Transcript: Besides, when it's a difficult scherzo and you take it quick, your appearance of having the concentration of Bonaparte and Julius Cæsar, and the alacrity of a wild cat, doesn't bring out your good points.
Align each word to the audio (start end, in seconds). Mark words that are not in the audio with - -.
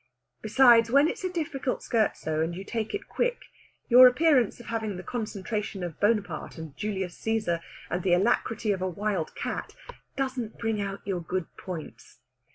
Besides, 0.41 0.89
when 0.89 1.07
it's 1.07 1.23
a 1.23 1.31
difficult 1.31 1.83
scherzo 1.83 2.41
and 2.43 2.55
you 2.55 2.63
take 2.63 2.95
it 2.95 3.07
quick, 3.07 3.43
your 3.87 4.07
appearance 4.07 4.59
of 4.59 4.65
having 4.65 4.97
the 4.97 5.03
concentration 5.03 5.83
of 5.83 5.99
Bonaparte 5.99 6.57
and 6.57 6.75
Julius 6.75 7.15
Cæsar, 7.15 7.61
and 7.87 8.01
the 8.01 8.13
alacrity 8.15 8.71
of 8.71 8.81
a 8.81 8.89
wild 8.89 9.35
cat, 9.35 9.75
doesn't 10.15 10.57
bring 10.57 10.81
out 10.81 11.05
your 11.05 11.21
good 11.21 11.55
points. 11.55 12.17